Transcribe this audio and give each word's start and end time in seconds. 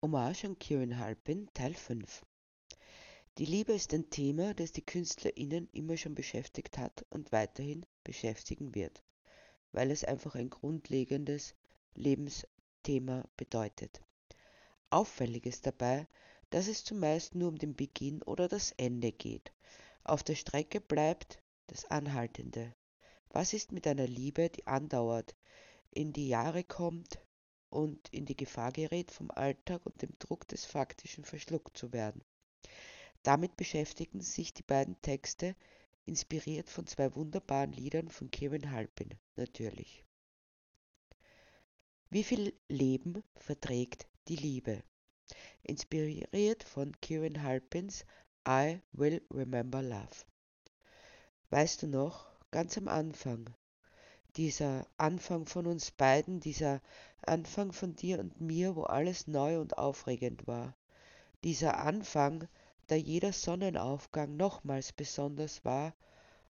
Hommage 0.00 0.44
an 0.44 0.56
Kieran 0.60 0.96
Halpin, 1.00 1.48
Teil 1.54 1.74
5. 1.74 2.24
Die 3.36 3.44
Liebe 3.44 3.72
ist 3.72 3.92
ein 3.92 4.10
Thema, 4.10 4.54
das 4.54 4.70
die 4.70 4.86
KünstlerInnen 4.86 5.68
immer 5.72 5.96
schon 5.96 6.14
beschäftigt 6.14 6.78
hat 6.78 7.04
und 7.10 7.32
weiterhin 7.32 7.84
beschäftigen 8.04 8.76
wird, 8.76 9.02
weil 9.72 9.90
es 9.90 10.04
einfach 10.04 10.36
ein 10.36 10.50
grundlegendes 10.50 11.56
Lebensthema 11.96 13.24
bedeutet. 13.36 14.00
Auffällig 14.90 15.46
ist 15.46 15.66
dabei, 15.66 16.06
dass 16.50 16.68
es 16.68 16.84
zumeist 16.84 17.34
nur 17.34 17.48
um 17.48 17.58
den 17.58 17.74
Beginn 17.74 18.22
oder 18.22 18.46
das 18.46 18.70
Ende 18.76 19.10
geht. 19.10 19.52
Auf 20.04 20.22
der 20.22 20.36
Strecke 20.36 20.80
bleibt 20.80 21.42
das 21.66 21.86
Anhaltende. 21.86 22.72
Was 23.30 23.52
ist 23.52 23.72
mit 23.72 23.84
einer 23.88 24.06
Liebe, 24.06 24.48
die 24.48 24.64
andauert, 24.64 25.34
in 25.90 26.12
die 26.12 26.28
Jahre 26.28 26.62
kommt, 26.62 27.18
und 27.70 28.08
in 28.10 28.24
die 28.24 28.36
Gefahr 28.36 28.72
gerät, 28.72 29.10
vom 29.10 29.30
Alltag 29.30 29.84
und 29.84 30.00
dem 30.02 30.18
Druck 30.18 30.48
des 30.48 30.64
Faktischen 30.64 31.24
verschluckt 31.24 31.76
zu 31.76 31.92
werden. 31.92 32.22
Damit 33.22 33.56
beschäftigen 33.56 34.20
sich 34.20 34.54
die 34.54 34.62
beiden 34.62 35.00
Texte, 35.02 35.54
inspiriert 36.06 36.70
von 36.70 36.86
zwei 36.86 37.14
wunderbaren 37.14 37.72
Liedern 37.72 38.08
von 38.08 38.30
Kevin 38.30 38.70
Halpin, 38.70 39.10
natürlich. 39.36 40.04
Wie 42.10 42.24
viel 42.24 42.58
Leben 42.68 43.22
verträgt 43.36 44.06
die 44.28 44.36
Liebe? 44.36 44.82
Inspiriert 45.62 46.62
von 46.62 46.98
Kieran 47.02 47.42
Halpins 47.42 48.06
I 48.48 48.80
Will 48.92 49.20
Remember 49.30 49.82
Love. 49.82 50.24
Weißt 51.50 51.82
du 51.82 51.86
noch, 51.86 52.26
ganz 52.50 52.78
am 52.78 52.88
Anfang, 52.88 53.54
dieser 54.38 54.86
Anfang 54.98 55.46
von 55.46 55.66
uns 55.66 55.90
beiden, 55.90 56.38
dieser 56.38 56.80
Anfang 57.22 57.72
von 57.72 57.96
dir 57.96 58.20
und 58.20 58.40
mir, 58.40 58.76
wo 58.76 58.84
alles 58.84 59.26
neu 59.26 59.58
und 59.58 59.76
aufregend 59.76 60.46
war. 60.46 60.76
Dieser 61.42 61.78
Anfang, 61.78 62.46
da 62.86 62.94
jeder 62.94 63.32
Sonnenaufgang 63.32 64.36
nochmals 64.36 64.92
besonders 64.92 65.64
war 65.64 65.92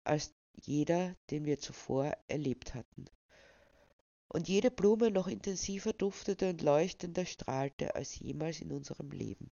als 0.03 0.31
jeder, 0.53 1.15
den 1.31 1.45
wir 1.45 1.59
zuvor 1.59 2.15
erlebt 2.27 2.75
hatten. 2.75 3.05
Und 4.27 4.47
jede 4.47 4.69
Blume 4.69 5.09
noch 5.09 5.27
intensiver 5.27 5.91
duftete 5.91 6.51
und 6.51 6.61
leuchtender 6.61 7.25
strahlte 7.25 7.95
als 7.95 8.19
jemals 8.19 8.61
in 8.61 8.71
unserem 8.71 9.09
Leben. 9.09 9.49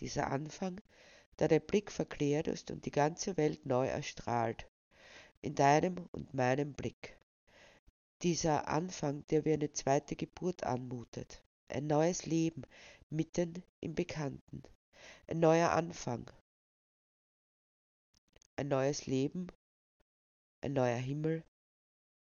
Dieser 0.00 0.30
Anfang, 0.30 0.80
da 1.36 1.48
der 1.48 1.60
Blick 1.60 1.92
verklärt 1.92 2.48
ist 2.48 2.70
und 2.70 2.86
die 2.86 2.90
ganze 2.90 3.36
Welt 3.36 3.66
neu 3.66 3.86
erstrahlt, 3.86 4.69
in 5.42 5.54
deinem 5.54 6.08
und 6.12 6.34
meinem 6.34 6.72
Blick. 6.72 7.18
Dieser 8.22 8.68
Anfang, 8.68 9.26
der 9.28 9.44
wie 9.44 9.54
eine 9.54 9.72
zweite 9.72 10.16
Geburt 10.16 10.64
anmutet. 10.64 11.42
Ein 11.68 11.86
neues 11.86 12.26
Leben 12.26 12.62
mitten 13.08 13.62
im 13.80 13.94
Bekannten. 13.94 14.62
Ein 15.26 15.40
neuer 15.40 15.70
Anfang. 15.70 16.30
Ein 18.56 18.68
neues 18.68 19.06
Leben, 19.06 19.46
ein 20.60 20.74
neuer 20.74 20.98
Himmel 20.98 21.42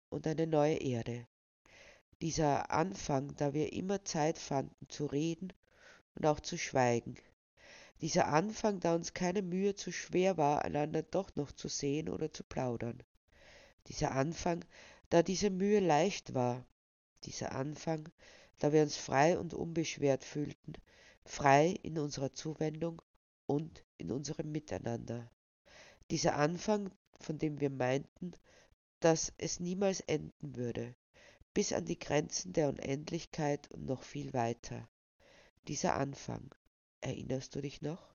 und 0.09 0.25
eine 0.25 0.47
neue 0.47 0.77
Erde. 0.77 1.27
Dieser 2.21 2.71
Anfang, 2.71 3.35
da 3.35 3.53
wir 3.53 3.73
immer 3.73 4.03
Zeit 4.05 4.37
fanden 4.37 4.89
zu 4.89 5.05
reden 5.05 5.51
und 6.15 6.25
auch 6.25 6.39
zu 6.39 6.57
schweigen. 6.57 7.17
Dieser 8.01 8.27
Anfang, 8.27 8.79
da 8.79 8.95
uns 8.95 9.13
keine 9.13 9.41
Mühe 9.41 9.75
zu 9.75 9.91
schwer 9.91 10.37
war, 10.37 10.63
einander 10.63 11.03
doch 11.03 11.35
noch 11.35 11.51
zu 11.51 11.67
sehen 11.67 12.07
oder 12.07 12.31
zu 12.31 12.43
plaudern. 12.43 13.03
Dieser 13.87 14.11
Anfang, 14.11 14.63
da 15.09 15.21
diese 15.21 15.49
Mühe 15.49 15.81
leicht 15.81 16.33
war, 16.33 16.65
dieser 17.23 17.51
Anfang, 17.51 18.07
da 18.59 18.71
wir 18.71 18.83
uns 18.83 18.95
frei 18.95 19.37
und 19.37 19.53
unbeschwert 19.53 20.23
fühlten, 20.23 20.73
frei 21.25 21.77
in 21.83 21.97
unserer 21.97 22.31
Zuwendung 22.31 23.01
und 23.45 23.83
in 23.97 24.11
unserem 24.11 24.51
Miteinander. 24.51 25.29
Dieser 26.09 26.35
Anfang, 26.35 26.91
von 27.19 27.37
dem 27.37 27.59
wir 27.59 27.69
meinten, 27.69 28.31
dass 29.01 29.33
es 29.37 29.59
niemals 29.59 29.99
enden 30.01 30.55
würde, 30.55 30.95
bis 31.53 31.73
an 31.73 31.85
die 31.85 31.99
Grenzen 31.99 32.53
der 32.53 32.69
Unendlichkeit 32.69 33.69
und 33.71 33.85
noch 33.85 34.03
viel 34.03 34.33
weiter. 34.33 34.87
Dieser 35.67 35.95
Anfang, 35.95 36.53
erinnerst 37.01 37.55
du 37.55 37.61
dich 37.61 37.81
noch? 37.81 38.13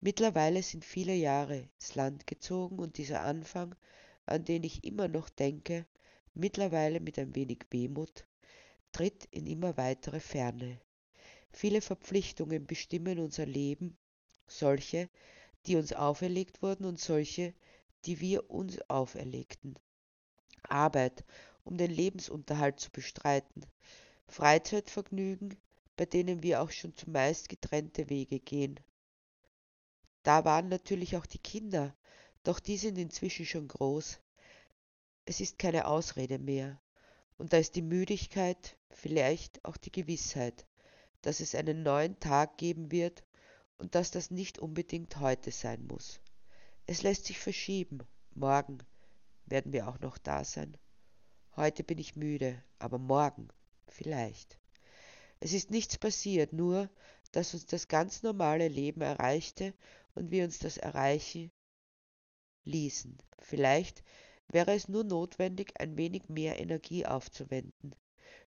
Mittlerweile 0.00 0.62
sind 0.62 0.84
viele 0.84 1.14
Jahre 1.14 1.68
ins 1.74 1.94
Land 1.94 2.26
gezogen 2.26 2.78
und 2.78 2.98
dieser 2.98 3.22
Anfang 3.22 3.74
an 4.26 4.44
den 4.44 4.64
ich 4.64 4.84
immer 4.84 5.06
noch 5.06 5.28
denke, 5.28 5.86
mittlerweile 6.34 7.00
mit 7.00 7.18
ein 7.18 7.34
wenig 7.36 7.60
Wehmut, 7.70 8.26
tritt 8.92 9.26
in 9.30 9.46
immer 9.46 9.76
weitere 9.76 10.20
Ferne. 10.20 10.80
Viele 11.52 11.80
Verpflichtungen 11.80 12.66
bestimmen 12.66 13.20
unser 13.20 13.46
Leben, 13.46 13.96
solche, 14.48 15.08
die 15.66 15.76
uns 15.76 15.92
auferlegt 15.92 16.60
wurden 16.60 16.84
und 16.84 16.98
solche, 16.98 17.54
die 18.04 18.20
wir 18.20 18.50
uns 18.50 18.78
auferlegten. 18.90 19.78
Arbeit, 20.68 21.24
um 21.64 21.76
den 21.76 21.90
Lebensunterhalt 21.90 22.80
zu 22.80 22.90
bestreiten, 22.90 23.64
Freizeitvergnügen, 24.28 25.56
bei 25.96 26.06
denen 26.06 26.42
wir 26.42 26.62
auch 26.62 26.70
schon 26.70 26.94
zumeist 26.94 27.48
getrennte 27.48 28.10
Wege 28.10 28.38
gehen. 28.38 28.78
Da 30.22 30.44
waren 30.44 30.68
natürlich 30.68 31.16
auch 31.16 31.26
die 31.26 31.38
Kinder, 31.38 31.96
doch 32.42 32.60
die 32.60 32.76
sind 32.76 32.98
inzwischen 32.98 33.46
schon 33.46 33.68
groß. 33.68 34.18
Es 35.24 35.40
ist 35.40 35.58
keine 35.58 35.86
Ausrede 35.86 36.38
mehr. 36.38 36.80
Und 37.38 37.52
da 37.52 37.58
ist 37.58 37.74
die 37.74 37.82
Müdigkeit, 37.82 38.76
vielleicht 38.90 39.64
auch 39.64 39.76
die 39.76 39.92
Gewissheit, 39.92 40.66
dass 41.22 41.40
es 41.40 41.54
einen 41.54 41.82
neuen 41.82 42.18
Tag 42.20 42.56
geben 42.56 42.90
wird 42.90 43.24
und 43.78 43.94
dass 43.94 44.10
das 44.10 44.30
nicht 44.30 44.58
unbedingt 44.58 45.18
heute 45.18 45.50
sein 45.50 45.86
muss. 45.86 46.20
Es 46.86 47.02
lässt 47.02 47.26
sich 47.26 47.38
verschieben. 47.38 47.98
Morgen 48.34 48.78
werden 49.44 49.72
wir 49.72 49.88
auch 49.88 49.98
noch 50.00 50.18
da 50.18 50.44
sein. 50.44 50.76
Heute 51.56 51.84
bin 51.84 51.98
ich 51.98 52.16
müde, 52.16 52.62
aber 52.78 52.98
morgen 52.98 53.48
vielleicht. 53.88 54.58
Es 55.40 55.52
ist 55.52 55.70
nichts 55.70 55.98
passiert, 55.98 56.52
nur 56.52 56.88
dass 57.32 57.54
uns 57.54 57.66
das 57.66 57.88
ganz 57.88 58.22
normale 58.22 58.68
Leben 58.68 59.02
erreichte 59.02 59.74
und 60.14 60.30
wir 60.30 60.44
uns 60.44 60.58
das 60.58 60.78
Erreichen 60.78 61.50
ließen. 62.64 63.18
Vielleicht 63.40 64.02
wäre 64.48 64.74
es 64.74 64.88
nur 64.88 65.04
notwendig, 65.04 65.78
ein 65.78 65.96
wenig 65.96 66.28
mehr 66.28 66.58
Energie 66.58 67.04
aufzuwenden, 67.04 67.94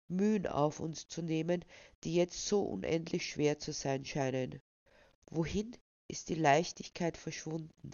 Mühen 0.09 0.47
auf 0.47 0.81
uns 0.81 1.09
zu 1.09 1.23
nehmen, 1.23 1.65
die 2.05 2.15
jetzt 2.15 2.47
so 2.47 2.63
unendlich 2.63 3.29
schwer 3.29 3.59
zu 3.59 3.73
sein 3.73 4.05
scheinen. 4.05 4.61
Wohin 5.27 5.77
ist 6.09 6.31
die 6.31 6.35
Leichtigkeit 6.35 7.17
verschwunden? 7.17 7.91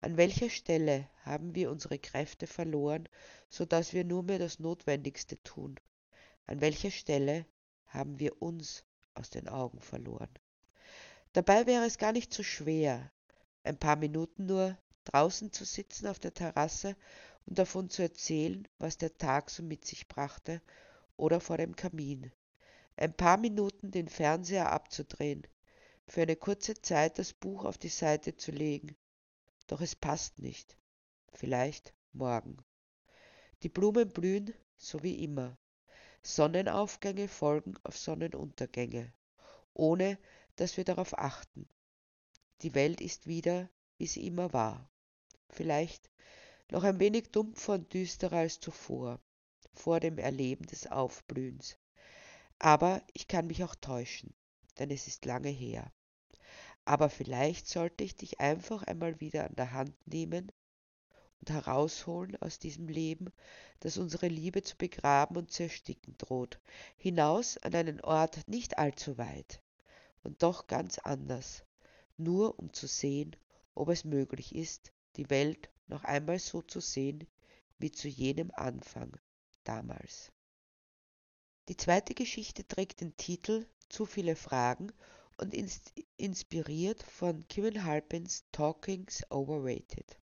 An 0.00 0.16
welcher 0.16 0.50
Stelle 0.50 1.08
haben 1.22 1.54
wir 1.54 1.70
unsere 1.70 1.98
Kräfte 1.98 2.46
verloren, 2.46 3.08
so 3.48 3.64
dass 3.64 3.92
wir 3.92 4.04
nur 4.04 4.22
mehr 4.22 4.38
das 4.38 4.58
Notwendigste 4.58 5.42
tun? 5.42 5.78
An 6.46 6.60
welcher 6.60 6.90
Stelle 6.90 7.44
haben 7.96 8.20
wir 8.20 8.40
uns 8.40 8.84
aus 9.14 9.30
den 9.30 9.48
Augen 9.48 9.80
verloren? 9.80 10.30
Dabei 11.32 11.66
wäre 11.66 11.84
es 11.84 11.98
gar 11.98 12.12
nicht 12.12 12.32
so 12.32 12.42
schwer, 12.42 13.10
ein 13.64 13.78
paar 13.78 13.96
Minuten 13.96 14.46
nur 14.46 14.78
draußen 15.04 15.52
zu 15.52 15.64
sitzen 15.64 16.06
auf 16.06 16.18
der 16.18 16.34
Terrasse 16.34 16.96
und 17.46 17.58
davon 17.58 17.90
zu 17.90 18.02
erzählen, 18.02 18.66
was 18.78 18.98
der 18.98 19.16
Tag 19.18 19.50
so 19.50 19.62
mit 19.62 19.84
sich 19.84 20.08
brachte, 20.08 20.62
oder 21.16 21.40
vor 21.40 21.56
dem 21.56 21.74
Kamin. 21.74 22.30
Ein 22.96 23.14
paar 23.14 23.38
Minuten 23.38 23.90
den 23.90 24.08
Fernseher 24.08 24.70
abzudrehen, 24.70 25.46
für 26.06 26.22
eine 26.22 26.36
kurze 26.36 26.74
Zeit 26.74 27.18
das 27.18 27.32
Buch 27.32 27.64
auf 27.64 27.78
die 27.78 27.88
Seite 27.88 28.36
zu 28.36 28.52
legen. 28.52 28.96
Doch 29.66 29.80
es 29.80 29.96
passt 29.96 30.38
nicht. 30.38 30.76
Vielleicht 31.32 31.94
morgen. 32.12 32.58
Die 33.62 33.68
Blumen 33.68 34.08
blühen 34.08 34.54
so 34.76 35.02
wie 35.02 35.24
immer. 35.24 35.58
Sonnenaufgänge 36.34 37.28
folgen 37.28 37.74
auf 37.84 37.96
Sonnenuntergänge, 37.96 39.12
ohne 39.72 40.18
dass 40.56 40.76
wir 40.76 40.84
darauf 40.84 41.16
achten. 41.18 41.68
Die 42.62 42.74
Welt 42.74 43.00
ist 43.00 43.26
wieder, 43.26 43.70
wie 43.98 44.06
sie 44.06 44.26
immer 44.26 44.52
war 44.52 44.90
vielleicht 45.50 46.10
noch 46.70 46.84
ein 46.84 46.98
wenig 46.98 47.30
dumpfer 47.30 47.74
und 47.74 47.92
düsterer 47.92 48.38
als 48.38 48.60
zuvor, 48.60 49.20
vor 49.72 50.00
dem 50.00 50.18
Erleben 50.18 50.66
des 50.66 50.86
Aufblühens. 50.86 51.78
Aber 52.58 53.02
ich 53.12 53.28
kann 53.28 53.46
mich 53.46 53.62
auch 53.62 53.74
täuschen, 53.74 54.34
denn 54.78 54.90
es 54.90 55.06
ist 55.06 55.24
lange 55.24 55.48
her. 55.48 55.92
Aber 56.84 57.10
vielleicht 57.10 57.68
sollte 57.68 58.04
ich 58.04 58.16
dich 58.16 58.40
einfach 58.40 58.82
einmal 58.84 59.20
wieder 59.20 59.46
an 59.46 59.56
der 59.56 59.72
Hand 59.72 59.94
nehmen 60.06 60.52
und 61.40 61.50
herausholen 61.50 62.36
aus 62.36 62.58
diesem 62.58 62.88
Leben, 62.88 63.32
das 63.80 63.98
unsere 63.98 64.28
Liebe 64.28 64.62
zu 64.62 64.76
begraben 64.76 65.36
und 65.36 65.50
zu 65.50 65.64
ersticken 65.64 66.16
droht, 66.18 66.60
hinaus 66.96 67.58
an 67.58 67.74
einen 67.74 68.00
Ort 68.00 68.48
nicht 68.48 68.78
allzu 68.78 69.18
weit 69.18 69.60
und 70.22 70.42
doch 70.42 70.66
ganz 70.66 70.98
anders, 70.98 71.64
nur 72.16 72.58
um 72.58 72.72
zu 72.72 72.86
sehen, 72.86 73.36
ob 73.74 73.88
es 73.90 74.04
möglich 74.04 74.54
ist, 74.54 74.92
die 75.16 75.30
Welt 75.30 75.70
noch 75.86 76.04
einmal 76.04 76.38
so 76.38 76.62
zu 76.62 76.80
sehen 76.80 77.26
wie 77.78 77.92
zu 77.92 78.08
jenem 78.08 78.50
Anfang 78.54 79.16
damals. 79.64 80.32
Die 81.68 81.76
zweite 81.76 82.14
Geschichte 82.14 82.66
trägt 82.66 83.00
den 83.00 83.16
Titel 83.16 83.66
zu 83.88 84.06
viele 84.06 84.36
Fragen 84.36 84.92
und 85.36 85.52
inspiriert 86.16 87.02
von 87.02 87.46
Kevin 87.48 87.84
Halpins 87.84 88.44
Talking's 88.52 89.22
Overrated. 89.30 90.18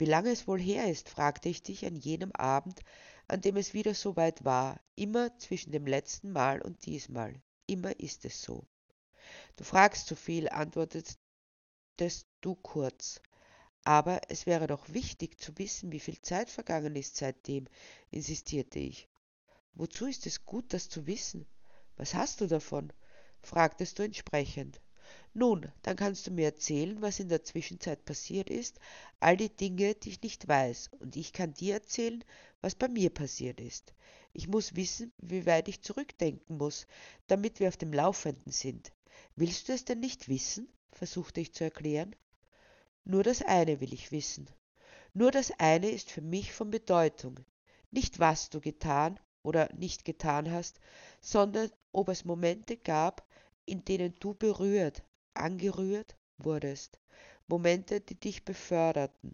Wie 0.00 0.06
lange 0.06 0.30
es 0.30 0.48
wohl 0.48 0.58
her 0.58 0.90
ist, 0.90 1.10
fragte 1.10 1.50
ich 1.50 1.62
dich 1.62 1.84
an 1.84 1.94
jenem 1.94 2.32
Abend, 2.32 2.80
an 3.28 3.42
dem 3.42 3.58
es 3.58 3.74
wieder 3.74 3.94
so 3.94 4.16
weit 4.16 4.46
war, 4.46 4.80
immer 4.94 5.36
zwischen 5.36 5.72
dem 5.72 5.86
letzten 5.86 6.32
Mal 6.32 6.62
und 6.62 6.86
diesmal. 6.86 7.42
Immer 7.66 8.00
ist 8.00 8.24
es 8.24 8.40
so. 8.40 8.66
Du 9.56 9.64
fragst 9.64 10.06
zu 10.06 10.16
viel, 10.16 10.48
antwortetest 10.48 11.18
du 12.40 12.54
kurz. 12.54 13.20
Aber 13.84 14.22
es 14.30 14.46
wäre 14.46 14.66
doch 14.66 14.88
wichtig 14.88 15.38
zu 15.38 15.52
wissen, 15.58 15.92
wie 15.92 16.00
viel 16.00 16.18
Zeit 16.22 16.48
vergangen 16.48 16.96
ist 16.96 17.16
seitdem, 17.16 17.66
insistierte 18.10 18.78
ich. 18.78 19.06
Wozu 19.74 20.06
ist 20.06 20.24
es 20.24 20.46
gut, 20.46 20.72
das 20.72 20.88
zu 20.88 21.06
wissen? 21.06 21.46
Was 21.96 22.14
hast 22.14 22.40
du 22.40 22.46
davon? 22.46 22.90
fragtest 23.42 23.98
du 23.98 24.04
entsprechend. 24.04 24.80
Nun, 25.32 25.70
dann 25.82 25.96
kannst 25.96 26.26
du 26.26 26.30
mir 26.30 26.46
erzählen, 26.46 27.00
was 27.00 27.20
in 27.20 27.28
der 27.28 27.44
Zwischenzeit 27.44 28.04
passiert 28.04 28.50
ist, 28.50 28.80
all 29.20 29.36
die 29.36 29.54
Dinge, 29.54 29.94
die 29.94 30.10
ich 30.10 30.22
nicht 30.22 30.48
weiß, 30.48 30.90
und 30.98 31.16
ich 31.16 31.32
kann 31.32 31.54
dir 31.54 31.74
erzählen, 31.74 32.24
was 32.60 32.74
bei 32.74 32.88
mir 32.88 33.10
passiert 33.10 33.60
ist. 33.60 33.94
Ich 34.32 34.48
muss 34.48 34.76
wissen, 34.76 35.12
wie 35.18 35.46
weit 35.46 35.68
ich 35.68 35.82
zurückdenken 35.82 36.56
muss, 36.56 36.86
damit 37.26 37.60
wir 37.60 37.68
auf 37.68 37.76
dem 37.76 37.92
Laufenden 37.92 38.52
sind. 38.52 38.92
Willst 39.36 39.68
du 39.68 39.72
es 39.72 39.84
denn 39.84 40.00
nicht 40.00 40.28
wissen? 40.28 40.68
versuchte 40.92 41.40
ich 41.40 41.54
zu 41.54 41.64
erklären. 41.64 42.14
Nur 43.04 43.22
das 43.22 43.42
eine 43.42 43.80
will 43.80 43.94
ich 43.94 44.12
wissen. 44.12 44.50
Nur 45.14 45.30
das 45.30 45.52
eine 45.58 45.90
ist 45.90 46.10
für 46.10 46.20
mich 46.20 46.52
von 46.52 46.70
Bedeutung. 46.70 47.40
Nicht 47.90 48.18
was 48.18 48.50
du 48.50 48.60
getan 48.60 49.18
oder 49.42 49.68
nicht 49.74 50.04
getan 50.04 50.50
hast, 50.50 50.80
sondern 51.20 51.70
ob 51.92 52.08
es 52.08 52.24
Momente 52.24 52.76
gab, 52.76 53.26
in 53.70 53.84
denen 53.84 54.14
du 54.18 54.34
berührt, 54.34 55.04
angerührt 55.34 56.16
wurdest. 56.38 56.98
Momente, 57.46 58.00
die 58.00 58.18
dich 58.18 58.44
beförderten, 58.44 59.32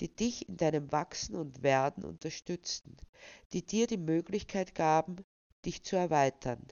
die 0.00 0.14
dich 0.14 0.48
in 0.48 0.56
deinem 0.56 0.90
Wachsen 0.92 1.36
und 1.36 1.62
Werden 1.62 2.04
unterstützten, 2.04 2.96
die 3.52 3.64
dir 3.64 3.86
die 3.86 3.98
Möglichkeit 3.98 4.74
gaben, 4.74 5.16
dich 5.64 5.84
zu 5.84 5.96
erweitern. 5.96 6.66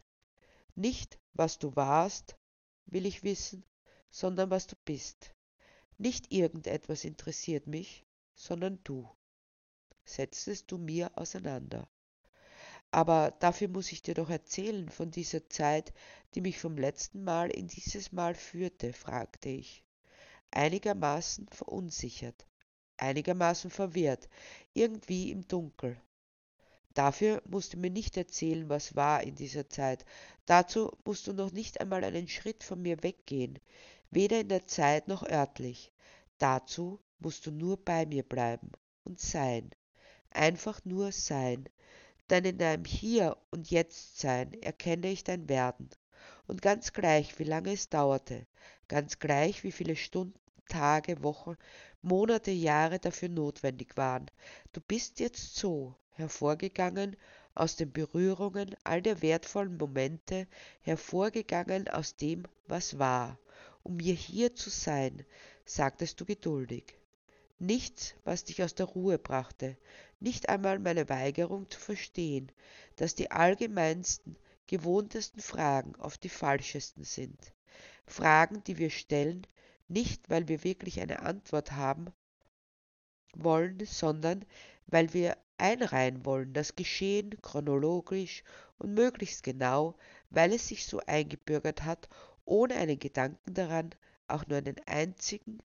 Nicht, 0.74 1.18
was 1.34 1.58
du 1.58 1.76
warst, 1.76 2.36
will 2.86 3.06
ich 3.06 3.22
wissen, 3.22 3.64
sondern 4.10 4.50
was 4.50 4.66
du 4.66 4.76
bist. 4.84 5.34
Nicht 5.98 6.32
irgendetwas 6.32 7.04
interessiert 7.04 7.66
mich, 7.66 8.06
sondern 8.34 8.80
du. 8.84 9.08
Setztest 10.04 10.70
du 10.70 10.78
mir 10.78 11.16
auseinander. 11.16 11.88
Aber 12.94 13.35
dafür 13.41 13.67
muss 13.67 13.91
ich 13.91 14.02
dir 14.02 14.14
doch 14.14 14.31
erzählen 14.31 14.88
von 14.88 15.11
dieser 15.11 15.49
Zeit, 15.49 15.93
die 16.35 16.41
mich 16.41 16.61
vom 16.61 16.79
letzten 16.79 17.25
Mal 17.25 17.50
in 17.50 17.67
dieses 17.67 18.12
Mal 18.12 18.37
führte, 18.37 18.93
fragte 18.93 19.49
ich. 19.49 19.82
Einigermaßen 20.52 21.49
verunsichert, 21.49 22.46
einigermaßen 22.99 23.70
verwirrt, 23.73 24.29
irgendwie 24.75 25.32
im 25.32 25.49
Dunkel. 25.49 26.00
Dafür 26.94 27.43
musst 27.46 27.73
du 27.73 27.79
mir 27.79 27.91
nicht 27.91 28.17
erzählen, 28.17 28.69
was 28.69 28.94
war 28.94 29.25
in 29.25 29.35
dieser 29.35 29.69
Zeit. 29.69 30.05
Dazu 30.47 30.97
musst 31.05 31.26
du 31.26 31.32
noch 31.32 31.50
nicht 31.50 31.81
einmal 31.81 32.05
einen 32.05 32.29
Schritt 32.29 32.62
von 32.62 32.81
mir 32.81 33.02
weggehen 33.02 33.58
weder 34.14 34.38
in 34.38 34.49
der 34.49 34.69
Zeit 34.69 35.08
noch 35.08 35.29
örtlich. 35.29 35.93
Dazu 36.38 37.00
musst 37.19 37.47
du 37.47 37.50
nur 37.50 37.76
bei 37.76 38.06
mir 38.06 38.23
bleiben 38.23 38.70
und 39.02 39.19
sein. 39.20 39.70
Einfach 40.31 40.85
nur 40.85 41.11
sein. 41.11 41.69
Denn 42.31 42.44
in 42.44 42.59
deinem 42.59 42.85
Hier 42.85 43.37
und 43.50 43.71
Jetzt 43.71 44.19
sein 44.19 44.53
erkenne 44.62 45.09
ich 45.09 45.25
dein 45.25 45.49
Werden. 45.49 45.91
Und 46.47 46.62
ganz 46.62 46.93
gleich, 46.93 47.38
wie 47.38 47.44
lange 47.44 47.73
es 47.73 47.88
dauerte, 47.88 48.47
ganz 48.88 49.19
gleich, 49.19 49.65
wie 49.65 49.73
viele 49.73 49.97
Stunden, 49.97 50.38
Tage, 50.69 51.23
Wochen, 51.23 51.56
Monate, 52.03 52.50
Jahre 52.50 52.99
dafür 52.99 53.29
notwendig 53.29 53.97
waren, 53.97 54.31
du 54.73 54.81
bist 54.81 55.21
jetzt 55.21 55.56
so 55.56 55.94
hervorgegangen 56.11 57.17
aus 57.55 57.76
den 57.76 57.93
Berührungen 57.93 58.75
all 58.85 59.03
der 59.03 59.23
wertvollen 59.23 59.76
Momente, 59.76 60.47
hervorgegangen 60.82 61.88
aus 61.88 62.17
dem, 62.17 62.44
was 62.67 62.99
war 62.99 63.38
um 63.85 63.97
mir 63.99 64.15
hier 64.15 64.55
zu 64.56 64.71
sein, 64.71 65.25
sagtest 65.67 66.21
du 66.21 66.25
geduldig. 66.25 66.97
Nichts, 67.58 68.14
was 68.24 68.44
dich 68.44 68.62
aus 68.62 68.74
der 68.74 68.86
Ruhe 68.86 69.18
brachte, 69.18 69.76
nicht 70.20 70.48
einmal 70.48 70.78
meine 70.78 71.08
Weigerung 71.08 71.70
zu 71.70 71.78
verstehen, 71.78 72.50
dass 72.96 73.14
die 73.14 73.30
allgemeinsten, 73.30 74.36
gewohntesten 74.66 75.40
Fragen 75.40 75.94
oft 75.96 76.22
die 76.24 76.28
falschesten 76.28 77.04
sind. 77.04 77.52
Fragen, 78.06 78.62
die 78.64 78.78
wir 78.78 78.90
stellen, 78.90 79.46
nicht 79.88 80.30
weil 80.30 80.48
wir 80.48 80.64
wirklich 80.64 81.00
eine 81.00 81.20
Antwort 81.20 81.72
haben 81.72 82.12
wollen, 83.34 83.84
sondern 83.84 84.44
weil 84.86 85.12
wir 85.12 85.36
einreihen 85.56 86.24
wollen, 86.24 86.52
das 86.52 86.76
Geschehen 86.76 87.40
chronologisch 87.42 88.42
und 88.78 88.94
möglichst 88.94 89.42
genau, 89.42 89.94
weil 90.30 90.52
es 90.52 90.68
sich 90.68 90.86
so 90.86 91.00
eingebürgert 91.06 91.84
hat 91.84 92.08
ohne 92.44 92.74
einen 92.74 92.98
Gedanken 92.98 93.54
daran, 93.54 93.90
auch 94.26 94.46
nur 94.46 94.58
einen 94.58 94.76
einzigen, 94.86 95.58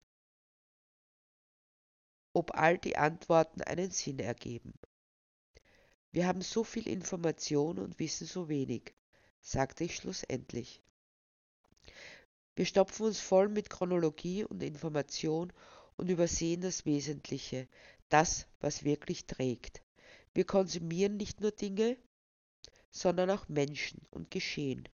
ob 2.32 2.54
all 2.56 2.78
die 2.78 2.96
Antworten 2.96 3.62
einen 3.62 3.90
Sinn 3.90 4.18
ergeben. 4.18 4.74
Wir 6.12 6.26
haben 6.26 6.42
so 6.42 6.64
viel 6.64 6.88
Information 6.88 7.78
und 7.78 7.98
wissen 7.98 8.26
so 8.26 8.48
wenig, 8.48 8.94
sagte 9.40 9.84
ich 9.84 9.96
schlussendlich. 9.96 10.82
Wir 12.56 12.66
stopfen 12.66 13.06
uns 13.06 13.20
voll 13.20 13.48
mit 13.48 13.70
Chronologie 13.70 14.44
und 14.44 14.62
Information 14.62 15.52
und 15.96 16.10
übersehen 16.10 16.60
das 16.60 16.84
Wesentliche, 16.84 17.68
das, 18.08 18.46
was 18.60 18.84
wirklich 18.84 19.26
trägt. 19.26 19.82
Wir 20.34 20.44
konsumieren 20.44 21.16
nicht 21.16 21.40
nur 21.40 21.52
Dinge, 21.52 21.96
sondern 22.90 23.30
auch 23.30 23.48
Menschen 23.48 24.02
und 24.10 24.30
Geschehen. 24.30 24.88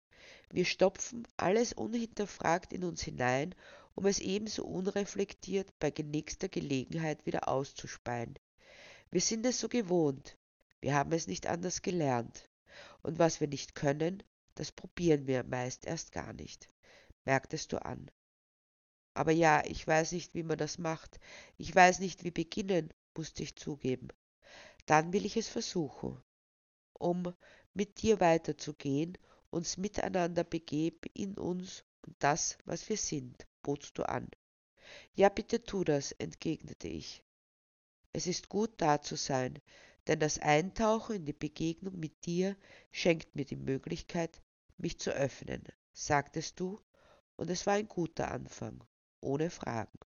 Wir 0.51 0.65
stopfen 0.65 1.27
alles 1.37 1.73
unhinterfragt 1.73 2.73
in 2.73 2.85
uns 2.85 3.03
hinein, 3.03 3.55
um 3.94 4.06
es 4.06 4.19
ebenso 4.19 4.64
unreflektiert 4.64 5.73
bei 5.79 5.93
nächster 6.02 6.49
Gelegenheit 6.49 7.26
wieder 7.26 7.49
auszuspeien. 7.49 8.38
Wir 9.11 9.20
sind 9.20 9.46
es 9.46 9.61
so 9.61 9.69
gewohnt, 9.69 10.37
wir 10.81 10.94
haben 10.94 11.12
es 11.12 11.26
nicht 11.26 11.46
anders 11.46 11.82
gelernt. 11.82 12.50
Und 13.02 13.19
was 13.19 13.41
wir 13.41 13.49
nicht 13.49 13.75
können, 13.75 14.23
das 14.55 14.73
probieren 14.73 15.26
wir 15.26 15.44
meist 15.44 15.87
erst 15.87 16.12
gar 16.12 16.32
nicht. 16.32 16.69
Merktest 17.24 17.72
du 17.72 17.82
an. 17.84 18.10
Aber 19.15 19.31
ja, 19.31 19.63
ich 19.65 19.86
weiß 19.86 20.13
nicht, 20.13 20.34
wie 20.34 20.43
man 20.43 20.58
das 20.58 20.79
macht. 20.79 21.20
Ich 21.56 21.74
weiß 21.74 22.01
nicht, 22.01 22.24
wie 22.24 22.32
beginnen, 22.32 22.93
musste 23.17 23.44
ich 23.44 23.55
zugeben. 23.56 24.08
Dann 24.86 25.13
will 25.13 25.24
ich 25.24 25.36
es 25.36 25.48
versuchen, 25.48 26.20
um 26.93 27.32
mit 27.72 28.03
dir 28.03 28.20
weiterzugehen 28.20 29.17
uns 29.51 29.77
miteinander 29.77 30.43
begeben 30.43 31.08
in 31.15 31.39
uns 31.39 31.84
und 32.03 32.17
das, 32.19 32.58
was 32.65 32.89
wir 32.89 32.96
sind, 32.96 33.46
botst 33.65 33.99
du 33.99 34.05
an. 34.09 34.29
Ja, 35.15 35.29
bitte 35.29 35.65
tu 35.65 35.83
das, 35.83 36.13
entgegnete 36.13 36.87
ich. 36.87 37.25
Es 38.13 38.29
ist 38.29 38.49
gut 38.49 38.71
da 38.77 39.03
zu 39.03 39.17
sein, 39.17 39.59
denn 40.06 40.21
das 40.21 40.39
Eintauchen 40.39 41.17
in 41.17 41.25
die 41.25 41.33
Begegnung 41.33 41.99
mit 41.99 42.27
dir 42.27 42.56
schenkt 42.93 43.35
mir 43.35 43.44
die 43.44 43.56
Möglichkeit, 43.56 44.41
mich 44.77 45.01
zu 45.01 45.11
öffnen, 45.11 45.65
sagtest 45.93 46.61
du, 46.61 46.81
und 47.37 47.51
es 47.51 47.67
war 47.67 47.75
ein 47.75 47.89
guter 47.89 48.31
Anfang, 48.31 48.85
ohne 49.21 49.51
Fragen. 49.51 49.99